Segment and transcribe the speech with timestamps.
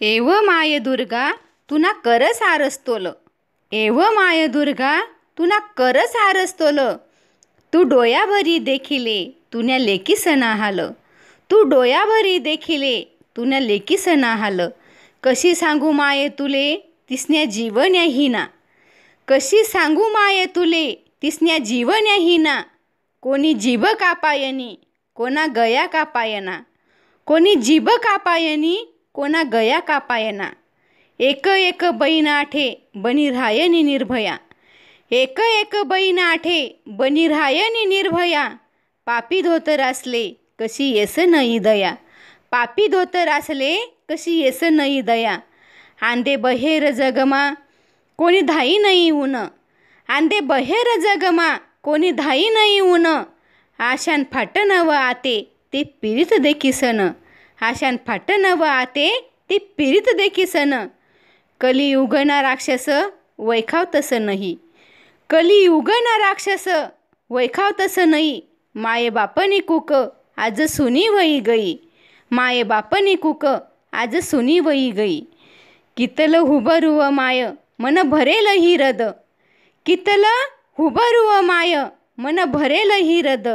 [0.00, 1.32] एव माय दुर्गा
[1.68, 3.06] तुना कर सारस्तोल.
[3.72, 5.00] एव माय दुर्गा
[5.38, 6.78] तुना कर सारस्तोल.
[7.72, 10.80] तू डोयाभरी देखिले तुन्या लेकीसन हाल
[11.50, 13.00] तू डोयाभरी देखिले
[13.36, 14.60] तुन्या लेकीसन हाल
[15.24, 16.74] कशी सांगू माये तुले
[17.10, 18.46] तिसन्या जीवन्या हिना.
[19.28, 20.92] कशी सांगू माये तुले
[21.22, 22.62] तिसन्या जीवन्या हिना.
[23.22, 24.76] कोणी जीभ कापायनी
[25.14, 26.60] कोणा गया कापायना.
[27.26, 28.76] कोणी जीभ कापायनी
[29.18, 30.48] कोणा गया कापायना
[31.18, 34.36] एक एक बहीण आठे बनी रायनी निर्भया.
[35.10, 38.48] एक एक बहीण आठे बनी रायनी निर्भया.
[39.06, 40.28] पापी धोतर असले
[40.60, 41.94] कशी येस नई दया.
[42.50, 43.76] पापी धोतर असले
[44.10, 45.38] कशी येस नई दया.
[46.02, 47.54] आंदे बहेर जगमा
[48.16, 49.36] कोणी धाई नाही ऊन.
[50.08, 53.06] आंदे बहेर जगमा कोणी धाई नाही ऊन.
[53.78, 57.08] आशान फाटनव आते ते पीडित देखीसन
[57.60, 60.86] आशान फाटनव आते ते पिरित देखीसन
[61.60, 62.88] कली उगना राक्षस
[63.38, 64.56] वैखाव तसं नाही.
[65.30, 66.68] कली उगना राक्षस
[67.30, 68.42] वैखाव तसं नाही.
[68.74, 69.92] माये बापनी कुक
[70.38, 71.78] आज सुनी वई गई.
[72.32, 73.46] माये बापनी कुक
[73.92, 75.20] आज सुनी वई गई.
[75.96, 79.02] कितल हुबरुव माय मन भरेल ही रद.
[79.86, 80.24] कितल
[80.78, 81.84] हुबरुव माय
[82.18, 83.48] मन भरेल ही रद.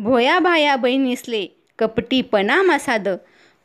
[0.00, 1.46] भोया भाया बहिणीसले
[1.78, 3.08] कपटी पना साद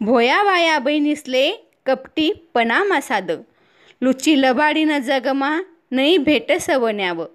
[0.01, 3.31] भोया वाया बहिणीसले कपटी पणा साद
[4.01, 7.25] लुची लबाडीनं जगमा नई भेट सवन्याव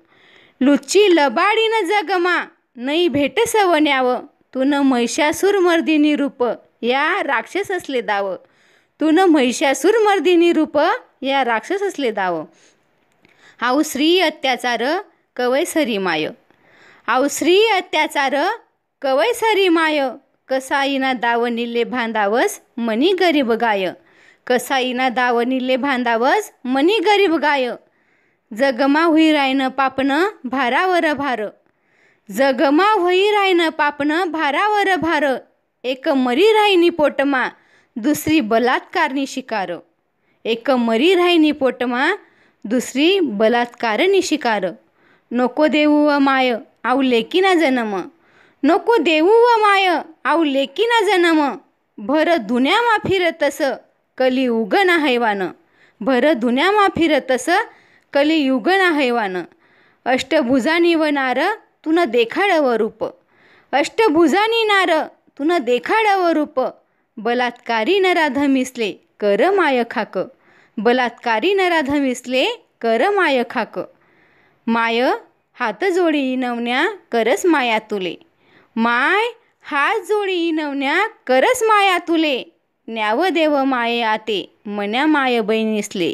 [0.61, 2.45] लुची लबाडीनं जगमा
[2.77, 4.17] नई भेट सवन्याव
[4.55, 8.37] तुन महिषासूर मर्दिनी रूप या राक्षस असले दाव.
[9.01, 10.79] तुनं महिषासूर मर्दिनी रूप
[11.23, 12.45] या राक्षस असले दाव.
[13.61, 14.85] आऊ श्री अत्याचार
[15.37, 16.29] कवयसरी माय.
[17.07, 18.37] आऊ श्री अत्याचार
[19.03, 20.03] कवयसरी माय.
[20.49, 23.93] कसाईना दावनिले भांदावस मनी गरीब गाय.
[24.47, 27.71] कसाईना दावनिले भांदावस मनी गरीब गाय.
[28.53, 31.43] जगमा हुई रायनं पापनं भारावर भार.
[32.31, 35.25] जगमा होई रायनं पापनं भारावर भार.
[35.85, 37.49] एक मरी राहिनी पोटमा
[37.97, 39.73] दुसरी बलात्कारनी शिकार.
[40.45, 42.13] एक मरी राहिनी पोटमा
[42.67, 44.67] दुसरी बलात्कारनी शिकार.
[45.33, 48.11] नको देऊ व माय आऊ लेकीना जन्म.
[48.65, 50.03] नको देऊ व माय.
[50.25, 51.59] आऊ लेकीना जन्म.
[51.99, 53.59] भर धुन्यामा फिरतस
[54.19, 55.53] कली उगना हैवान.
[56.03, 57.49] भर धुन्यामा फिरतस
[58.13, 59.37] कली युगना हैवान.
[60.05, 61.41] अष्टभुजानी व नार
[61.85, 63.05] तुन देखाडव रूप.
[63.73, 65.07] अष्टभुजानी नार
[65.39, 66.61] तुन देखाडव रूप.
[67.17, 70.19] बलात्कारी नराधमिसले कर माय खाक.
[70.79, 72.47] बलात्कारी नराधमिसले
[72.81, 73.79] कर माय खाक.
[74.67, 75.03] माय
[75.55, 78.15] हात जोडी इनवण्या करस माया तुले.
[78.77, 79.23] माय
[79.63, 82.43] हात जोडी इनवण्या करस माया तुले.
[82.89, 86.13] न्याव देव माये आते मन्या माय बहिणीसले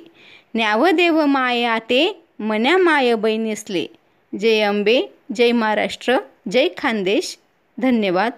[0.54, 3.86] न्यावदेव माये आते मन्या माय बहिणीसले
[4.40, 5.00] जय अंबे
[5.34, 6.16] जय महाराष्ट्र
[6.50, 7.36] जय खानदेश.
[7.78, 8.32] धन्यवाद.